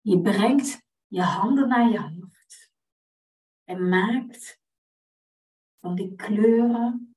Je 0.01 0.21
brengt 0.21 0.84
je 1.15 1.21
handen 1.21 1.67
naar 1.67 1.89
je 1.89 1.99
hoofd 2.01 2.71
en 3.63 3.89
maakt 3.89 4.61
van 5.79 5.95
die 5.95 6.15
kleuren 6.15 7.15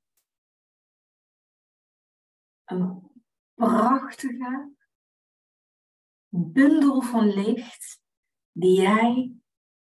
een 2.64 3.10
prachtige 3.54 4.76
bundel 6.28 7.02
van 7.02 7.26
licht 7.26 8.02
die 8.52 8.80
jij 8.80 9.36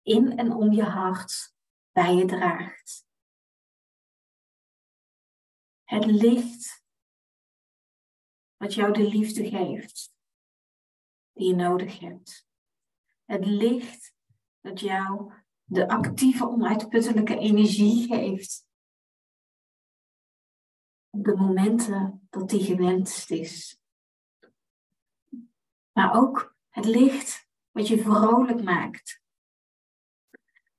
in 0.01 0.37
en 0.37 0.51
om 0.51 0.71
je 0.71 0.83
hart 0.83 1.55
bij 1.91 2.13
je 2.13 2.25
draagt. 2.25 3.07
Het 5.83 6.05
licht 6.05 6.83
wat 8.57 8.73
jou 8.73 8.93
de 8.93 9.07
liefde 9.07 9.49
geeft 9.49 10.13
die 11.31 11.47
je 11.47 11.55
nodig 11.55 11.99
hebt 11.99 12.49
het 13.31 13.45
licht 13.45 14.13
dat 14.61 14.79
jou 14.79 15.33
de 15.63 15.87
actieve, 15.87 16.47
onuitputtelijke 16.47 17.37
energie 17.37 18.07
geeft. 18.07 18.67
Op 21.09 21.23
de 21.23 21.35
momenten 21.35 22.27
dat 22.29 22.49
die 22.49 22.63
gewenst 22.63 23.31
is. 23.31 23.79
Maar 25.91 26.15
ook 26.15 26.55
het 26.69 26.85
licht 26.85 27.47
wat 27.71 27.87
je 27.87 28.01
vrolijk 28.01 28.63
maakt. 28.63 29.21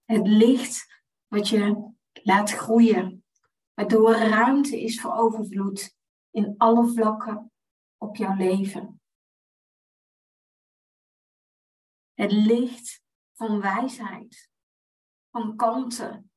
Het 0.04 0.26
licht 0.26 1.02
wat 1.26 1.48
je 1.48 1.90
laat 2.12 2.50
groeien, 2.50 3.24
waardoor 3.74 4.12
ruimte 4.12 4.82
is 4.82 5.00
voor 5.00 5.12
overvloed 5.12 5.96
in 6.30 6.54
alle 6.56 6.92
vlakken 6.92 7.52
op 7.96 8.16
jouw 8.16 8.36
leven. 8.36 9.01
Het 12.12 12.33
licht 12.33 13.03
van 13.33 13.61
wijsheid, 13.61 14.51
van 15.31 15.57
kanten, 15.57 16.33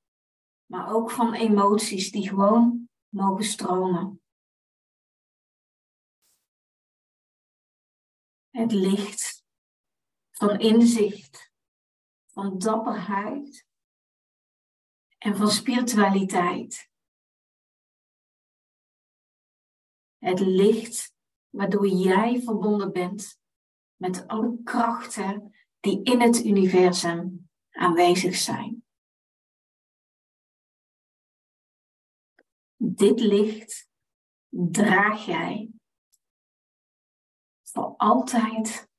maar 0.66 0.94
ook 0.94 1.12
van 1.12 1.34
emoties 1.34 2.12
die 2.12 2.28
gewoon 2.30 2.90
mogen 3.10 3.44
stromen. 3.44 4.22
Het 8.50 8.72
licht 8.72 9.44
van 10.32 10.60
inzicht, 10.60 11.52
van 12.26 12.58
dapperheid 12.58 13.66
en 15.18 15.36
van 15.36 15.50
spiritualiteit. 15.50 16.90
Het 20.18 20.40
licht 20.40 21.16
waardoor 21.50 21.88
jij 21.88 22.42
verbonden 22.42 22.92
bent 22.92 23.40
met 23.96 24.28
alle 24.28 24.64
krachten 24.64 25.55
die 25.86 26.04
in 26.04 26.22
het 26.22 26.46
universum 26.46 27.50
aanwezig 27.70 28.36
zijn. 28.36 28.86
Dit 32.76 33.20
licht 33.20 33.90
draag 34.50 35.26
jij 35.26 35.72
voor 37.62 37.96
altijd 37.98 38.90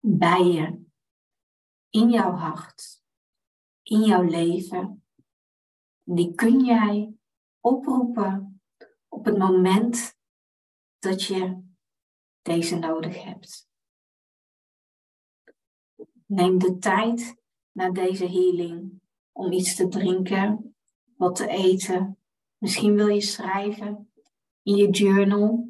bij 0.00 0.44
je, 0.44 0.84
in 1.88 2.10
jouw 2.10 2.32
hart, 2.32 3.02
in 3.82 4.00
jouw 4.00 4.22
leven. 4.22 5.06
Die 6.02 6.34
kun 6.34 6.64
jij 6.64 7.14
oproepen 7.60 8.62
op 9.08 9.24
het 9.24 9.38
moment 9.38 10.18
dat 10.98 11.22
je 11.22 11.62
deze 12.42 12.78
nodig 12.78 13.22
hebt. 13.22 13.71
Neem 16.32 16.58
de 16.58 16.78
tijd 16.78 17.36
na 17.72 17.90
deze 17.90 18.26
healing 18.26 19.00
om 19.32 19.52
iets 19.52 19.74
te 19.74 19.88
drinken, 19.88 20.74
wat 21.16 21.36
te 21.36 21.46
eten. 21.46 22.18
Misschien 22.58 22.94
wil 22.94 23.06
je 23.06 23.20
schrijven 23.20 24.12
in 24.62 24.76
je 24.76 24.90
journal. 24.90 25.68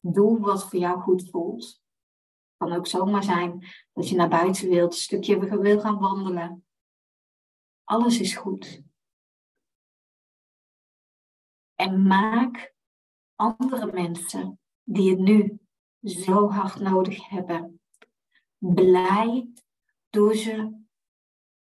Doe 0.00 0.40
wat 0.40 0.68
voor 0.68 0.78
jou 0.78 1.00
goed 1.00 1.30
voelt. 1.30 1.64
Het 1.64 2.56
kan 2.56 2.72
ook 2.72 2.86
zomaar 2.86 3.22
zijn 3.22 3.66
dat 3.92 4.08
je 4.08 4.16
naar 4.16 4.28
buiten 4.28 4.68
wilt, 4.68 4.92
een 4.92 4.98
stukje 4.98 5.58
wil 5.58 5.80
gaan 5.80 5.98
wandelen. 5.98 6.64
Alles 7.84 8.20
is 8.20 8.36
goed. 8.36 8.82
En 11.74 12.02
maak 12.02 12.74
andere 13.34 13.92
mensen 13.92 14.60
die 14.82 15.10
het 15.10 15.20
nu 15.20 15.58
zo 16.02 16.48
hard 16.48 16.80
nodig 16.80 17.28
hebben, 17.28 17.80
blij 18.58 19.52
ze 20.10 20.82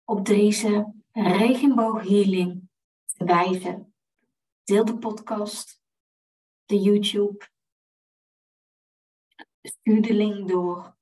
op 0.04 0.24
deze 0.24 0.94
regenbooghealing 1.12 2.68
te 3.04 3.24
wijzen. 3.24 3.94
Deel 4.64 4.84
de 4.84 4.98
podcast, 4.98 5.82
de 6.64 6.80
YouTube, 6.80 7.48
de 9.82 10.14
link 10.14 10.48
door. 10.48 10.96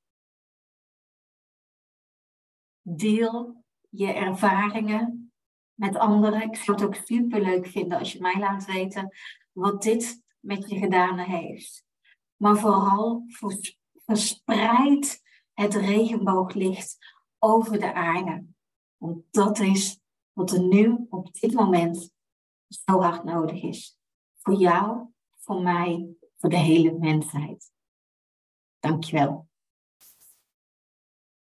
Deel 2.82 3.64
je 3.88 4.12
ervaringen 4.12 5.32
met 5.74 5.96
anderen. 5.96 6.42
Ik 6.42 6.56
zou 6.56 6.76
het 6.76 6.86
ook 6.86 7.04
super 7.04 7.40
leuk 7.40 7.66
vinden 7.66 7.98
als 7.98 8.12
je 8.12 8.20
mij 8.20 8.38
laat 8.38 8.64
weten 8.64 9.14
wat 9.52 9.82
dit 9.82 10.22
met 10.40 10.70
je 10.70 10.78
gedaan 10.78 11.18
heeft. 11.18 11.84
Maar 12.36 12.56
vooral 12.56 13.24
verspreid 13.94 15.22
het 15.52 15.74
regenbooglicht 15.74 17.16
over 17.38 17.80
de 17.80 17.94
aarde. 17.94 18.46
Want 18.96 19.22
dat 19.30 19.58
is 19.58 20.00
wat 20.32 20.52
er 20.52 20.62
nu 20.62 21.06
op 21.10 21.32
dit 21.32 21.52
moment 21.52 22.10
zo 22.68 23.00
hard 23.00 23.24
nodig 23.24 23.62
is. 23.62 23.98
Voor 24.36 24.54
jou, 24.54 25.08
voor 25.36 25.62
mij, 25.62 26.16
voor 26.36 26.50
de 26.50 26.56
hele 26.56 26.98
mensheid. 26.98 27.72
Dankjewel. 28.78 29.47